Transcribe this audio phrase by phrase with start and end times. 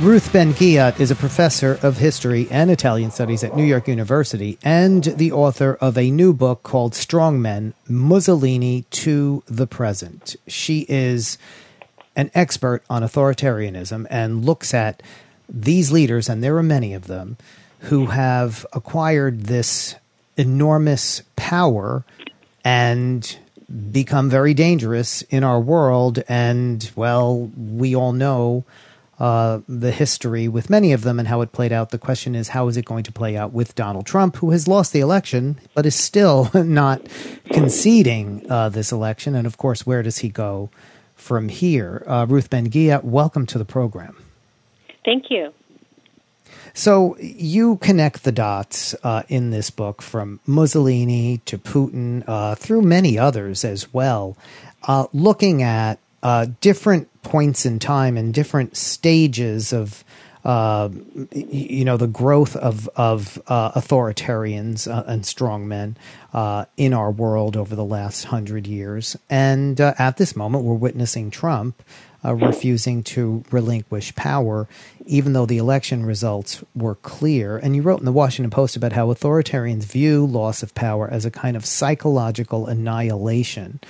[0.00, 5.04] Ruth Ben-Ghiat is a professor of history and Italian studies at New York University and
[5.04, 10.36] the author of a new book called Strongmen Mussolini to the Present.
[10.46, 11.36] She is
[12.16, 15.02] an expert on authoritarianism and looks at
[15.50, 17.36] these leaders, and there are many of them,
[17.80, 19.96] who have acquired this
[20.38, 22.04] enormous power
[22.64, 23.36] and
[23.92, 26.22] become very dangerous in our world.
[26.26, 28.64] And, well, we all know
[29.20, 31.90] uh, the history with many of them and how it played out.
[31.90, 34.66] The question is, how is it going to play out with Donald Trump, who has
[34.66, 37.06] lost the election, but is still not
[37.52, 39.34] conceding uh, this election?
[39.34, 40.70] And of course, where does he go
[41.14, 42.02] from here?
[42.06, 44.16] Uh, Ruth Ben-Ghiat, welcome to the program.
[45.04, 45.52] Thank you.
[46.72, 52.82] So you connect the dots uh, in this book from Mussolini to Putin uh, through
[52.82, 54.36] many others as well,
[54.84, 60.04] uh, looking at uh, different points in time and different stages of
[60.44, 60.88] uh,
[61.32, 65.96] you know the growth of of uh, authoritarians uh, and strongmen
[66.32, 70.74] uh, in our world over the last hundred years, and uh, at this moment we're
[70.74, 71.82] witnessing Trump
[72.24, 74.68] uh, refusing to relinquish power,
[75.06, 77.56] even though the election results were clear.
[77.56, 81.24] And you wrote in the Washington Post about how authoritarians view loss of power as
[81.24, 83.80] a kind of psychological annihilation.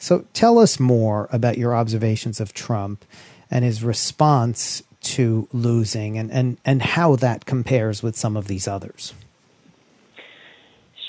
[0.00, 3.04] So tell us more about your observations of Trump
[3.50, 8.66] and his response to losing and, and, and how that compares with some of these
[8.66, 9.12] others.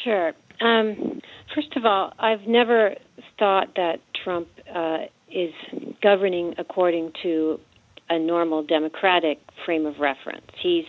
[0.03, 0.33] Sure.
[0.59, 1.21] Um,
[1.55, 2.95] first of all, I've never
[3.39, 5.53] thought that Trump uh, is
[6.01, 7.61] governing according to
[8.09, 10.51] a normal democratic frame of reference.
[10.61, 10.85] He's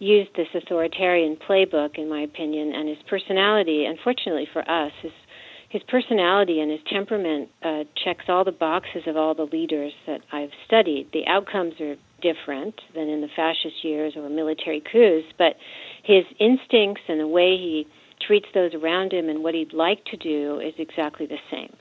[0.00, 5.12] used this authoritarian playbook, in my opinion, and his personality, unfortunately for us, is
[5.76, 10.22] his personality and his temperament uh, checks all the boxes of all the leaders that
[10.32, 11.08] I've studied.
[11.12, 15.56] The outcomes are different than in the fascist years or military coups, but
[16.02, 17.86] his instincts and the way he
[18.26, 21.76] treats those around him and what he'd like to do is exactly the same.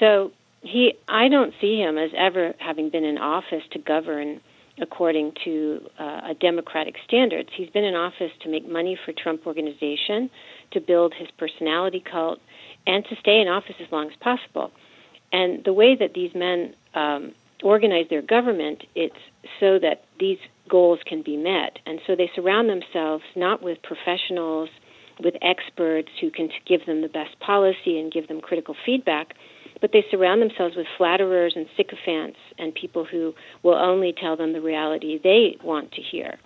[0.00, 0.32] So
[0.62, 4.40] he, I don't see him as ever having been in office to govern
[4.80, 7.50] according to uh, a democratic standards.
[7.56, 10.30] He's been in office to make money for Trump Organization,
[10.72, 12.40] to build his personality cult,
[12.90, 14.72] and to stay in office as long as possible.
[15.32, 19.22] And the way that these men um, organize their government, it's
[19.60, 21.78] so that these goals can be met.
[21.86, 24.70] And so they surround themselves not with professionals,
[25.22, 29.34] with experts who can give them the best policy and give them critical feedback,
[29.80, 34.52] but they surround themselves with flatterers and sycophants and people who will only tell them
[34.52, 36.38] the reality they want to hear.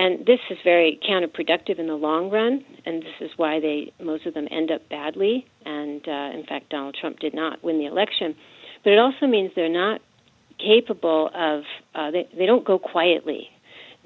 [0.00, 4.24] And this is very counterproductive in the long run, and this is why they most
[4.24, 5.46] of them end up badly.
[5.66, 8.34] And uh, in fact, Donald Trump did not win the election.
[8.82, 10.00] But it also means they're not
[10.58, 13.50] capable of uh, they they don't go quietly.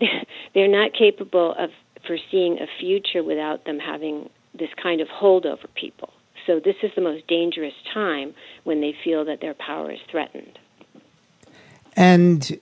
[0.55, 1.71] they're not capable of
[2.05, 6.13] foreseeing a future without them having this kind of hold over people.
[6.45, 8.35] So this is the most dangerous time
[8.65, 10.59] when they feel that their power is threatened.
[11.97, 12.59] And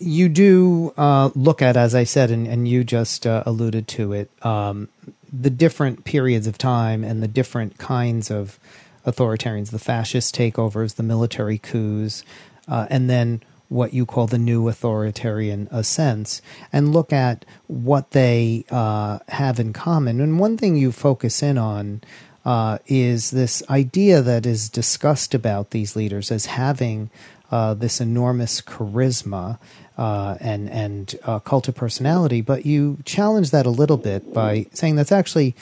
[0.00, 4.14] you do uh, look at, as I said, and, and you just uh, alluded to
[4.14, 4.88] it, um,
[5.30, 8.58] the different periods of time and the different kinds of
[9.06, 12.24] authoritarians, the fascist takeovers, the military coups,
[12.66, 18.64] uh, and then what you call the new authoritarian ascents, and look at what they
[18.70, 20.20] uh, have in common.
[20.20, 22.00] And one thing you focus in on
[22.44, 27.10] uh, is this idea that is discussed about these leaders as having
[27.50, 29.58] uh, this enormous charisma
[29.98, 34.66] uh, and and uh, cult of personality, but you challenge that a little bit by
[34.72, 35.54] saying that's actually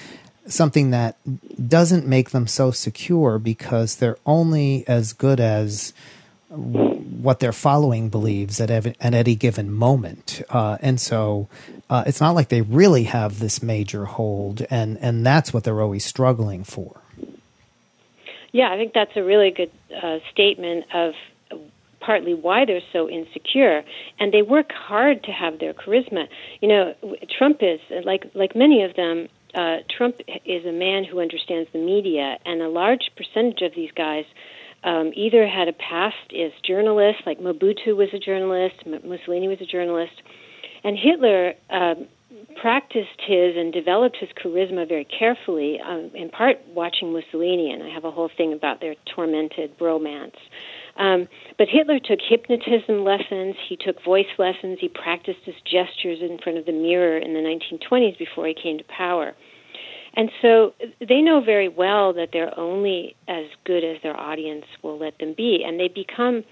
[0.46, 1.16] something that
[1.68, 5.92] doesn't make them so secure because they're only as good as
[7.08, 11.48] what their following believes at, ev- at any given moment, uh, and so
[11.90, 15.80] uh, it's not like they really have this major hold, and and that's what they're
[15.80, 17.00] always struggling for.
[18.52, 19.70] Yeah, I think that's a really good
[20.02, 21.14] uh, statement of
[22.00, 23.84] partly why they're so insecure.
[24.18, 26.26] And they work hard to have their charisma.
[26.62, 26.94] You know
[27.36, 31.78] trump is like like many of them uh, trump is a man who understands the
[31.78, 34.24] media and a large percentage of these guys
[34.84, 39.66] um, either had a past as journalists like mobutu was a journalist mussolini was a
[39.66, 40.22] journalist
[40.84, 42.06] and hitler um,
[42.60, 47.88] practiced his and developed his charisma very carefully, um, in part watching Mussolini, and I
[47.88, 50.36] have a whole thing about their tormented bromance.
[50.96, 56.38] Um, but Hitler took hypnotism lessons, he took voice lessons, he practiced his gestures in
[56.42, 59.34] front of the mirror in the 1920s before he came to power.
[60.14, 60.74] And so
[61.06, 65.34] they know very well that they're only as good as their audience will let them
[65.36, 66.44] be, and they become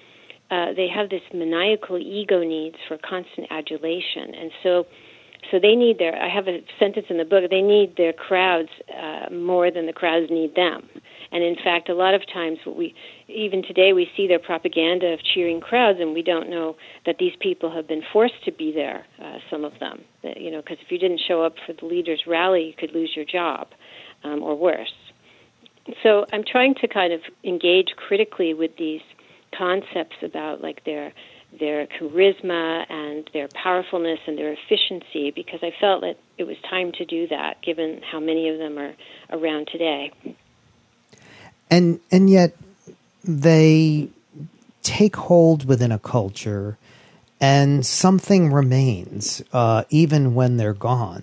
[0.48, 4.86] uh, they have this maniacal ego needs for constant adulation, and so
[5.50, 6.20] so they need their.
[6.20, 7.44] I have a sentence in the book.
[7.50, 10.88] They need their crowds uh, more than the crowds need them.
[11.32, 12.94] And in fact, a lot of times, we
[13.28, 17.34] even today we see their propaganda of cheering crowds, and we don't know that these
[17.40, 19.04] people have been forced to be there.
[19.22, 20.02] Uh, some of them,
[20.37, 23.12] you know, because if you didn't show up for the leaders' rally, you could lose
[23.14, 23.69] your job,
[24.25, 24.93] um, or worse.
[26.02, 29.02] So I'm trying to kind of engage critically with these
[29.56, 31.12] concepts about like their
[31.58, 36.93] their charisma and their powerfulness and their efficiency because I felt that it was time
[36.93, 38.94] to do that given how many of them are
[39.31, 40.12] around today.
[41.70, 42.55] And and yet
[43.25, 44.08] they
[44.82, 46.78] take hold within a culture
[47.40, 51.22] and something remains uh, even when they're gone.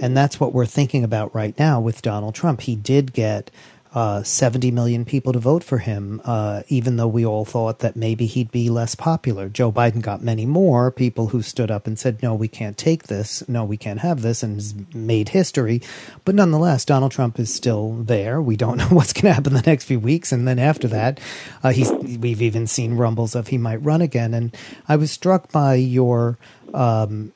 [0.00, 2.62] And that's what we're thinking about right now with Donald Trump.
[2.62, 3.50] He did get
[3.94, 7.94] uh, 70 million people to vote for him, uh, even though we all thought that
[7.94, 9.50] maybe he'd be less popular.
[9.50, 13.04] Joe Biden got many more people who stood up and said, no, we can't take
[13.04, 13.46] this.
[13.48, 15.82] No, we can't have this, and made history.
[16.24, 18.40] But nonetheless, Donald Trump is still there.
[18.40, 20.32] We don't know what's going to happen the next few weeks.
[20.32, 21.20] And then after that,
[21.62, 24.32] uh, he's, we've even seen rumbles of he might run again.
[24.32, 24.56] And
[24.88, 26.38] I was struck by your,
[26.72, 27.32] um,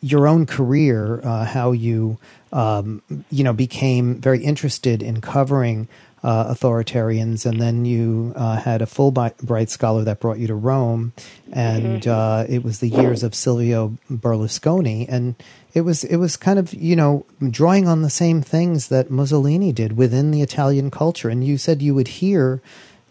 [0.00, 2.18] your own career, uh, how you
[2.52, 5.88] um, you know became very interested in covering
[6.22, 11.12] uh, authoritarians, and then you uh, had a Fulbright scholar that brought you to Rome,
[11.52, 12.10] and mm-hmm.
[12.10, 15.34] uh, it was the years of Silvio Berlusconi, and
[15.74, 19.72] it was it was kind of you know drawing on the same things that Mussolini
[19.72, 22.62] did within the Italian culture, and you said you would hear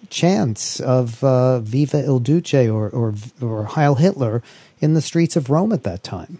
[0.10, 4.42] chants of uh, "Viva il Duce" or, or or "Heil Hitler"
[4.81, 6.39] in the streets of Rome at that time.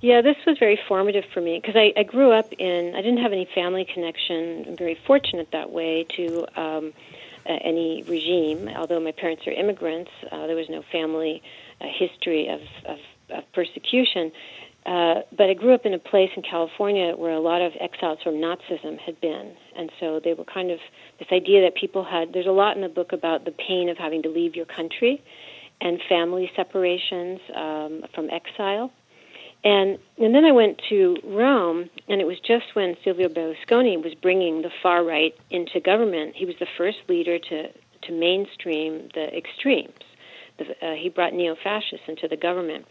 [0.00, 3.22] Yeah, this was very formative for me because I, I grew up in, I didn't
[3.22, 4.66] have any family connection.
[4.68, 6.92] I'm very fortunate that way to um,
[7.46, 8.68] uh, any regime.
[8.68, 11.42] Although my parents are immigrants, uh, there was no family
[11.80, 12.98] uh, history of, of,
[13.30, 14.30] of persecution.
[14.84, 18.18] Uh, but I grew up in a place in California where a lot of exiles
[18.22, 19.56] from Nazism had been.
[19.74, 20.80] And so they were kind of
[21.18, 23.96] this idea that people had, there's a lot in the book about the pain of
[23.96, 25.22] having to leave your country
[25.80, 28.90] and family separations um, from exile.
[29.64, 34.14] And and then I went to Rome, and it was just when Silvio Berlusconi was
[34.14, 36.36] bringing the far right into government.
[36.36, 37.68] He was the first leader to
[38.02, 40.04] to mainstream the extremes.
[40.58, 42.84] The, uh, he brought neo-fascists into the government,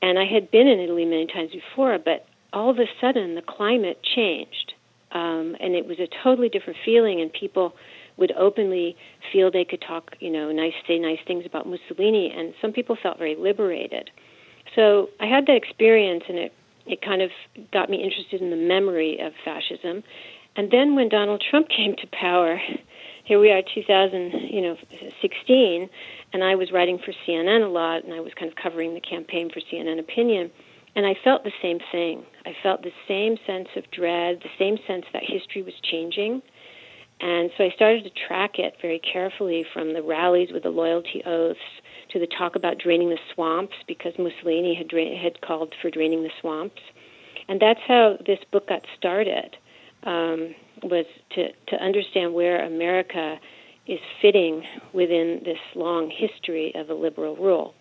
[0.00, 3.42] and I had been in Italy many times before, but all of a sudden the
[3.42, 4.72] climate changed,
[5.12, 7.74] um, and it was a totally different feeling, and people
[8.16, 8.96] would openly
[9.32, 12.96] feel they could talk, you know, nice, say nice things about Mussolini, and some people
[13.00, 14.10] felt very liberated.
[14.74, 16.52] So I had that experience, and it
[16.86, 17.30] it kind of
[17.72, 20.02] got me interested in the memory of fascism.
[20.56, 22.60] And then when Donald Trump came to power,
[23.24, 24.76] here we are, 2000, you know,
[25.22, 25.88] 16,
[26.32, 29.00] and I was writing for CNN a lot, and I was kind of covering the
[29.00, 30.50] campaign for CNN Opinion,
[30.94, 32.24] and I felt the same thing.
[32.44, 36.42] I felt the same sense of dread, the same sense that history was changing.
[37.20, 41.22] And so I started to track it very carefully from the rallies with the loyalty
[41.24, 41.58] oaths
[42.12, 46.22] to the talk about draining the swamps because Mussolini had dra- had called for draining
[46.22, 46.80] the swamps,
[47.48, 49.56] and that's how this book got started.
[50.04, 53.36] Um, was to to understand where America
[53.86, 54.62] is fitting
[54.92, 57.74] within this long history of a liberal rule.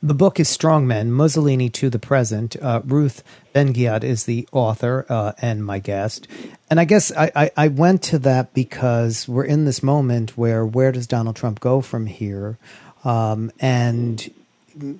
[0.00, 2.54] The book is Strongmen, Mussolini to the Present.
[2.62, 6.28] Uh, Ruth Ben-Ghiat is the author uh, and my guest.
[6.70, 10.64] And I guess I, I, I, went to that because we're in this moment where
[10.64, 12.58] where does Donald Trump go from here?
[13.04, 14.32] Um, and,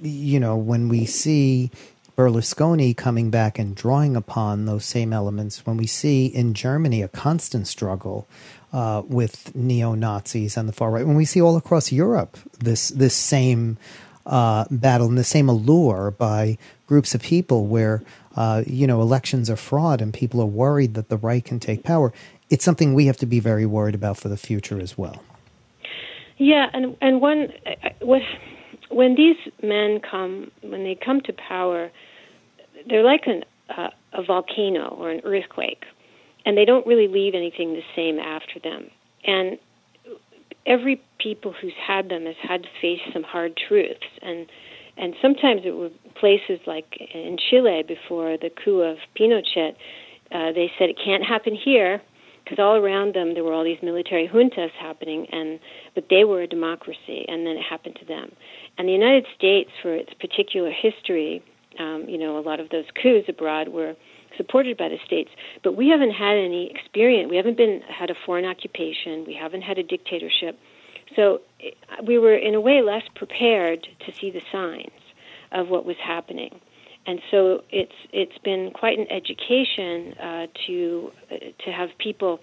[0.02, 1.70] you know, when we see
[2.16, 7.08] Berlusconi coming back and drawing upon those same elements, when we see in Germany a
[7.08, 8.26] constant struggle
[8.72, 12.88] uh, with neo Nazis and the far right, when we see all across Europe this
[12.88, 13.78] this same
[14.28, 18.02] uh, battle and the same allure by groups of people where
[18.36, 21.82] uh, you know elections are fraud and people are worried that the right can take
[21.82, 22.12] power.
[22.50, 25.22] It's something we have to be very worried about for the future as well.
[26.36, 27.52] Yeah, and and when
[28.00, 28.22] when
[28.90, 31.90] when these men come when they come to power,
[32.88, 33.44] they're like an,
[33.76, 35.84] uh, a volcano or an earthquake,
[36.46, 38.90] and they don't really leave anything the same after them.
[39.24, 39.58] And
[40.68, 44.06] every people who's had them has had to face some hard truths.
[44.22, 44.46] And
[44.96, 49.74] and sometimes it were places like in Chile before the coup of Pinochet
[50.30, 52.02] uh, they said it can't happen here
[52.44, 55.58] because all around them there were all these military juntas happening and
[55.94, 58.32] but they were a democracy and then it happened to them.
[58.76, 61.42] And the United States for its particular history
[61.78, 63.94] um, you know a lot of those coups abroad were
[64.36, 65.30] supported by the states.
[65.62, 67.30] But we haven't had any experience.
[67.30, 69.24] We haven't been had a foreign occupation.
[69.26, 70.58] We haven't had a dictatorship.
[71.16, 71.40] So
[72.06, 74.90] we were, in a way, less prepared to see the signs
[75.52, 76.60] of what was happening.
[77.06, 82.40] And so it's it's been quite an education uh, to uh, to have people,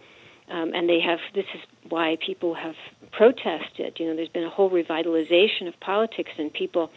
[0.50, 1.20] um, and they have.
[1.36, 2.74] This is why people have
[3.12, 4.00] protested.
[4.00, 6.90] You know, there's been a whole revitalization of politics, and people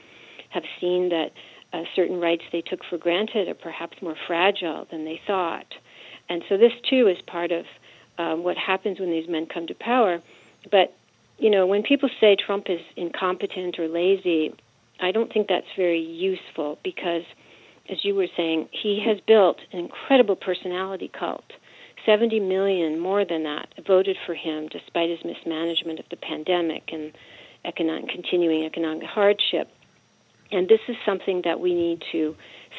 [0.49, 1.33] have seen that
[1.73, 5.67] uh, certain rights they took for granted are perhaps more fragile than they thought.
[6.29, 7.65] And so this too is part of
[8.19, 10.21] um, what happens when these men come to power.
[10.71, 10.95] But
[11.39, 14.53] you know, when people say Trump is incompetent or lazy,
[15.01, 17.23] I don't think that's very useful because,
[17.89, 21.45] as you were saying, he has built an incredible personality cult.
[22.05, 27.13] 70 million, more than that, voted for him despite his mismanagement of the pandemic and
[27.65, 29.69] economic, continuing economic hardship.
[30.51, 32.37] And this is something that we need to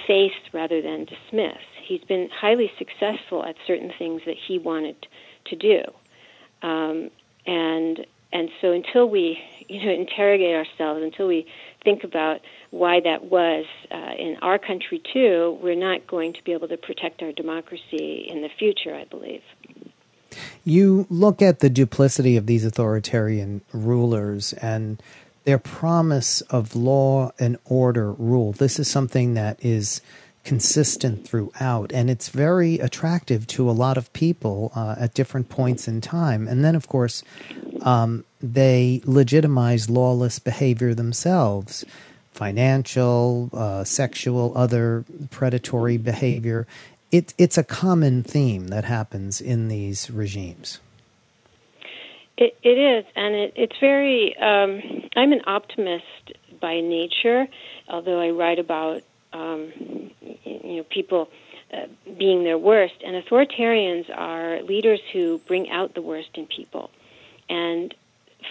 [0.07, 1.61] face rather than dismiss.
[1.83, 5.07] He's been highly successful at certain things that he wanted
[5.45, 5.81] to do.
[6.61, 7.09] Um,
[7.45, 11.45] and and so until we you know interrogate ourselves until we
[11.83, 16.53] think about why that was uh, in our country too we're not going to be
[16.53, 19.41] able to protect our democracy in the future i believe
[20.63, 25.01] you look at the duplicity of these authoritarian rulers and
[25.43, 30.01] their promise of law and order rule this is something that is
[30.43, 35.87] consistent throughout, and it's very attractive to a lot of people uh, at different points
[35.87, 36.47] in time.
[36.47, 37.23] And then, of course,
[37.81, 41.85] um, they legitimize lawless behavior themselves
[42.31, 46.65] financial, uh, sexual, other predatory behavior.
[47.11, 50.79] It, it's a common theme that happens in these regimes.
[52.39, 54.35] It, it is, and it, it's very.
[54.37, 54.81] Um,
[55.13, 56.05] I'm an optimist
[56.61, 57.47] by nature,
[57.89, 59.03] although I write about
[59.33, 59.73] um,
[60.45, 61.29] you know people
[61.73, 62.95] uh, being their worst.
[63.05, 66.89] And authoritarians are leaders who bring out the worst in people.
[67.49, 67.93] And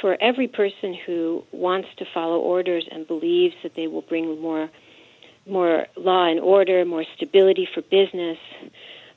[0.03, 4.69] for every person who wants to follow orders and believes that they will bring more
[5.47, 8.37] more law and order, more stability for business,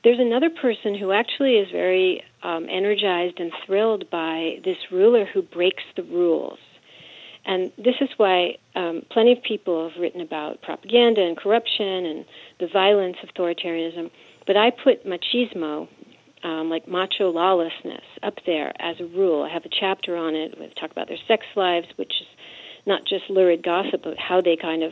[0.04, 5.42] there's another person who actually is very um, energized and thrilled by this ruler who
[5.42, 6.60] breaks the rules.
[7.46, 12.26] And this is why um, plenty of people have written about propaganda and corruption and
[12.60, 14.12] the violence of authoritarianism.
[14.46, 15.88] But I put machismo,
[16.44, 19.44] um, like macho lawlessness, up there as a rule.
[19.44, 20.56] I have a chapter on it.
[20.60, 22.28] We talk about their sex lives, which is
[22.86, 24.92] not just lurid gossip, but how they kind of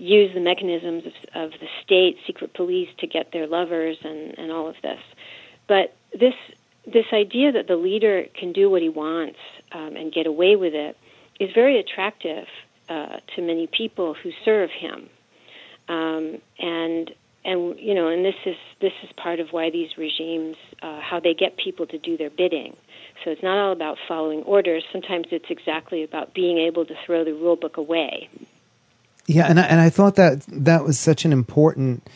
[0.00, 4.50] use the mechanisms of, of the state, secret police, to get their lovers and, and
[4.50, 5.00] all of this.
[5.68, 6.34] But this
[6.86, 9.38] this idea that the leader can do what he wants
[9.72, 10.96] um, and get away with it
[11.38, 12.46] is very attractive
[12.88, 15.08] uh, to many people who serve him.
[15.88, 17.12] Um, and
[17.44, 21.20] and you know, and this is this is part of why these regimes, uh, how
[21.20, 22.76] they get people to do their bidding.
[23.22, 24.82] So it's not all about following orders.
[24.90, 28.30] Sometimes it's exactly about being able to throw the rule book away.
[29.26, 32.08] Yeah, and I, and I thought that that was such an important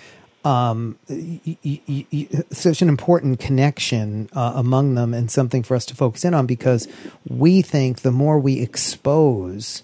[0.44, 5.87] um, y- y- y- such an important connection uh, among them and something for us
[5.87, 6.87] to focus in on because
[7.28, 9.82] we think the more we expose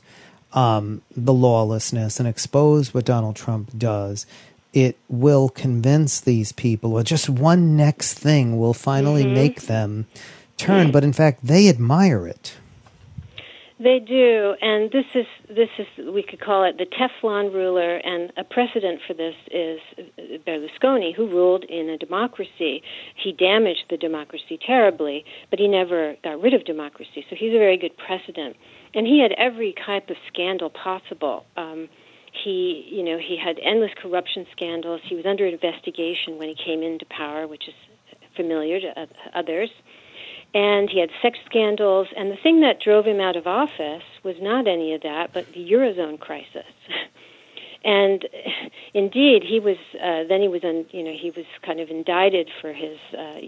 [0.52, 4.26] um, the lawlessness and expose what Donald Trump does,
[4.72, 9.34] it will convince these people, or just one next thing will finally mm-hmm.
[9.34, 10.06] make them
[10.56, 10.90] turn.
[10.92, 12.56] But in fact, they admire it.
[13.82, 18.30] They do, and this is this is we could call it the Teflon ruler, and
[18.36, 19.80] a precedent for this is
[20.46, 22.82] Berlusconi, who ruled in a democracy.
[23.16, 27.24] He damaged the democracy terribly, but he never got rid of democracy.
[27.30, 28.56] So he's a very good precedent,
[28.92, 31.46] and he had every type of scandal possible.
[31.56, 31.88] Um,
[32.44, 35.00] he, you know, he had endless corruption scandals.
[35.04, 37.74] He was under investigation when he came into power, which is
[38.36, 39.70] familiar to others
[40.54, 42.08] and he had sex scandals.
[42.16, 45.52] And the thing that drove him out of office was not any of that, but
[45.52, 46.66] the eurozone crisis.
[47.84, 48.26] and
[48.94, 49.76] indeed, he was.
[49.94, 53.40] Uh, then he was, un, you know, he was kind of indicted for his uh,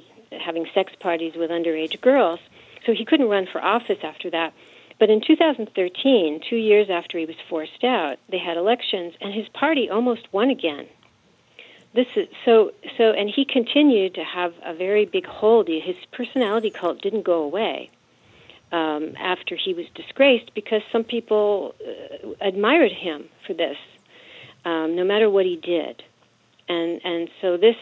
[0.44, 2.40] having sex parties with underage girls.
[2.86, 4.52] So he couldn't run for office after that.
[4.98, 9.48] But in 2013, two years after he was forced out, they had elections, and his
[9.48, 10.86] party almost won again
[11.94, 15.68] this is so so and he continued to have a very big hold.
[15.68, 17.90] His personality cult didn't go away
[18.70, 23.76] um, after he was disgraced because some people uh, admired him for this
[24.64, 26.02] um, no matter what he did.
[26.68, 27.76] And and so this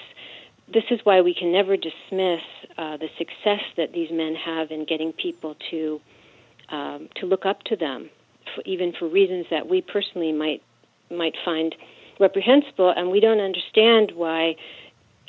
[0.72, 2.42] this is why we can never dismiss
[2.78, 6.00] uh, the success that these men have in getting people to
[6.68, 8.08] um, to look up to them,
[8.54, 10.62] for, even for reasons that we personally might
[11.10, 11.74] might find
[12.20, 14.56] reprehensible, and we don't understand why.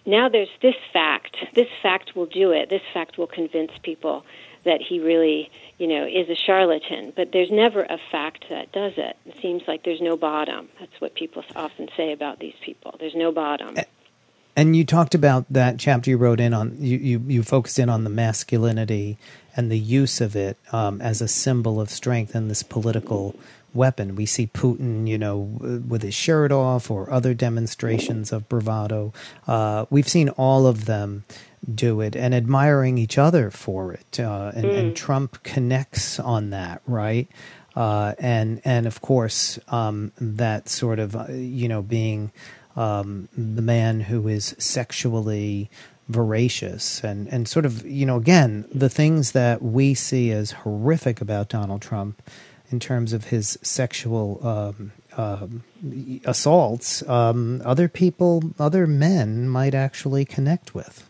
[0.05, 1.38] Now there's this fact.
[1.55, 2.69] This fact will do it.
[2.69, 4.25] This fact will convince people
[4.63, 7.13] that he really, you know, is a charlatan.
[7.15, 9.17] But there's never a fact that does it.
[9.25, 10.69] It seems like there's no bottom.
[10.79, 12.95] That's what people often say about these people.
[13.00, 13.75] There's no bottom.
[14.55, 16.75] And you talked about that chapter you wrote in on.
[16.79, 19.17] You you, you focused in on the masculinity
[19.55, 23.36] and the use of it um, as a symbol of strength in this political
[23.74, 24.15] weapon.
[24.15, 29.13] We see Putin, you know, with his shirt off, or other demonstrations of bravado.
[29.48, 31.24] Uh, we've seen all of them
[31.74, 34.20] do it and admiring each other for it.
[34.20, 34.77] Uh, and, mm.
[34.77, 37.27] and, Trump connects on that, right?
[37.75, 42.31] Uh, and and of course um, that sort of uh, you know being
[42.75, 45.70] um, the man who is sexually
[46.12, 51.22] voracious and and sort of you know again the things that we see as horrific
[51.22, 52.22] about Donald Trump
[52.72, 55.63] in terms of his sexual um, um,
[56.25, 61.08] assaults, um, other people, other men might actually connect with.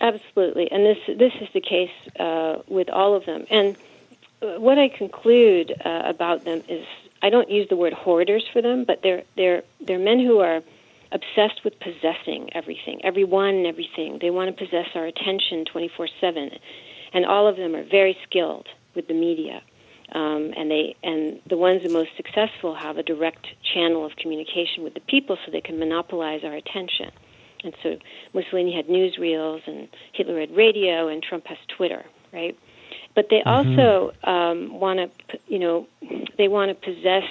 [0.00, 3.46] Absolutely, and this this is the case uh, with all of them.
[3.50, 3.76] And
[4.42, 6.86] uh, what I conclude uh, about them is,
[7.22, 10.62] I don't use the word hoarders for them, but they're they're they're men who are
[11.12, 14.18] obsessed with possessing everything, everyone and everything.
[14.20, 16.50] They want to possess our attention twenty four seven,
[17.12, 19.62] and all of them are very skilled with the media.
[20.12, 24.12] Um, and they and the ones who are most successful have a direct channel of
[24.16, 27.10] communication with the people, so they can monopolize our attention.
[27.64, 27.96] And so
[28.32, 32.56] Mussolini had newsreels, and Hitler had radio, and Trump has Twitter, right?
[33.16, 33.70] But they mm-hmm.
[33.70, 35.88] also um, want to, you know,
[36.38, 37.24] they want to possess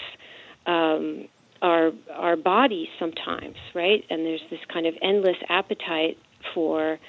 [0.65, 1.27] um,
[1.65, 4.03] our our bodies sometimes, right?
[4.09, 6.17] And there's this kind of endless appetite
[6.53, 6.99] for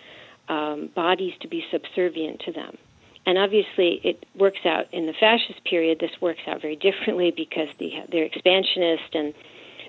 [0.49, 2.79] um, bodies to be subservient to them.
[3.27, 5.99] And obviously, it works out in the fascist period.
[5.99, 9.35] This works out very differently because they, they're expansionist and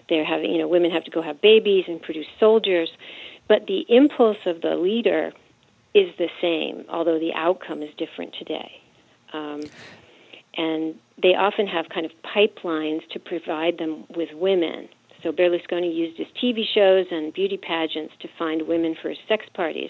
[0.10, 2.90] they're having, you know, women have to go have babies and produce soldiers.
[3.48, 5.32] But the impulse of the leader
[5.94, 8.82] is the same, although the outcome is different today.
[9.32, 9.64] Um,
[10.58, 14.90] and they often have kind of pipelines to provide them with women.
[15.24, 19.46] So Berlusconi used his TV shows and beauty pageants to find women for his sex
[19.54, 19.90] parties.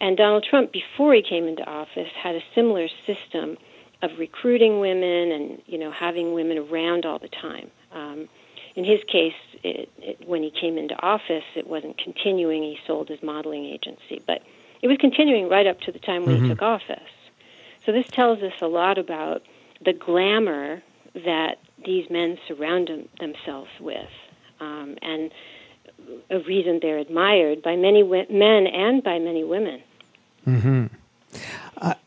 [0.00, 3.56] And Donald Trump, before he came into office, had a similar system
[4.02, 7.70] of recruiting women and you know having women around all the time.
[7.92, 8.28] Um,
[8.74, 12.62] in his case, it, it, when he came into office, it wasn't continuing.
[12.62, 14.42] He sold his modeling agency, but
[14.80, 16.44] it was continuing right up to the time when mm-hmm.
[16.44, 16.98] he took office.
[17.84, 19.42] So this tells us a lot about
[19.84, 20.82] the glamour
[21.14, 24.08] that these men surround them, themselves with,
[24.60, 25.30] um, and
[26.30, 29.82] a reason they're admired by many men and by many women.
[30.46, 30.86] Mm-hmm.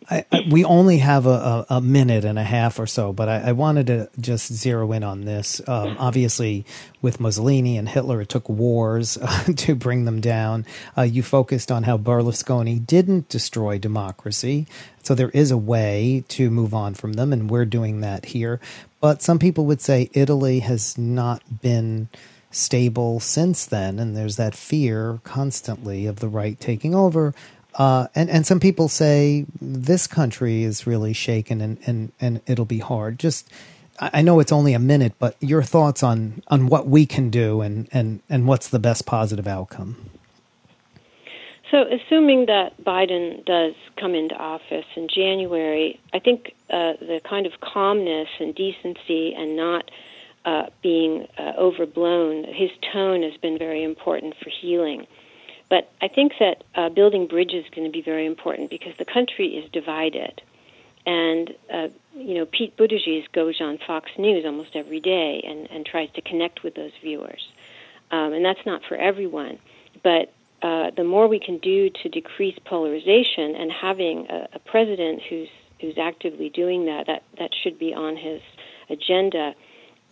[0.09, 3.27] I, I, we only have a, a, a, minute and a half or so, but
[3.27, 5.61] I, I wanted to just zero in on this.
[5.67, 6.65] Um, obviously,
[7.01, 10.65] with Mussolini and Hitler, it took wars uh, to bring them down.
[10.97, 14.67] Uh, you focused on how Berlusconi didn't destroy democracy,
[15.01, 18.59] so there is a way to move on from them, and we're doing that here.
[19.01, 22.09] But some people would say Italy has not been
[22.51, 27.33] stable since then, and there's that fear constantly of the right taking over
[27.77, 32.65] uh, and and some people say this country is really shaken and, and, and it'll
[32.65, 33.19] be hard.
[33.19, 33.49] Just
[33.99, 37.61] I know it's only a minute, but your thoughts on, on what we can do
[37.61, 40.09] and, and, and what's the best positive outcome.
[41.71, 47.45] So, assuming that Biden does come into office in January, I think uh, the kind
[47.45, 49.89] of calmness and decency and not
[50.43, 55.07] uh, being uh, overblown, his tone has been very important for healing.
[55.69, 59.05] But I think that uh, building bridges is going to be very important because the
[59.05, 60.41] country is divided.
[61.05, 65.85] And, uh, you know, Pete Buttigieg goes on Fox News almost every day and, and
[65.85, 67.47] tries to connect with those viewers.
[68.11, 69.59] Um, and that's not for everyone.
[70.03, 75.21] But uh, the more we can do to decrease polarization and having a, a president
[75.23, 75.49] who's,
[75.79, 78.41] who's actively doing that, that, that should be on his
[78.89, 79.53] agenda,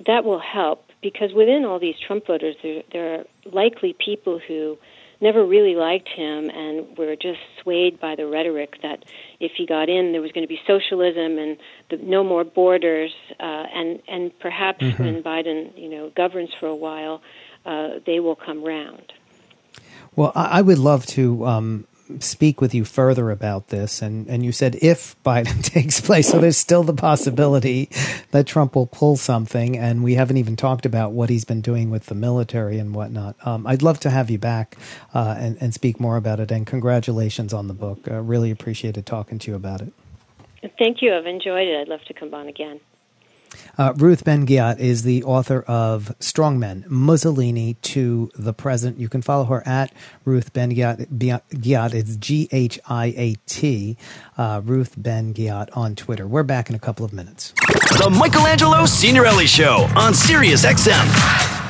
[0.06, 4.78] that will help because within all these Trump voters, there, there are likely people who
[5.24, 9.06] never really liked him and were just swayed by the rhetoric that
[9.40, 11.58] if he got in, there was going to be socialism and
[11.90, 13.12] the, no more borders.
[13.40, 15.04] Uh, and and perhaps mm-hmm.
[15.04, 17.22] when Biden, you know, governs for a while,
[17.66, 19.14] uh, they will come round.
[20.16, 21.88] Well, I would love to um,
[22.20, 24.02] speak with you further about this.
[24.02, 27.90] And, and you said if Biden takes place, so there's still the possibility
[28.32, 29.78] that Trump will pull something.
[29.78, 33.36] And we haven't even talked about what he's been doing with the military and whatnot.
[33.46, 34.78] Um, I'd love to have you back
[35.14, 36.52] uh, and, and speak more about it.
[36.52, 38.00] And congratulations on the book.
[38.10, 39.94] Uh, really appreciated talking to you about it.
[40.78, 41.14] Thank you.
[41.14, 41.82] I've enjoyed it.
[41.82, 42.80] I'd love to come on again.
[43.78, 49.00] Uh, Ruth Ben Ghiat is the author of Strongmen, Mussolini to the Present.
[49.00, 49.94] You can follow her at
[50.26, 51.08] Ruth Ben Ghiat.
[51.08, 53.98] Ghiat it's G H I A T,
[54.38, 56.28] uh, Ruth Ben Ghiat on Twitter.
[56.28, 57.54] We're back in a couple of minutes.
[57.58, 61.63] The Michelangelo Signorile Show on Sirius XM.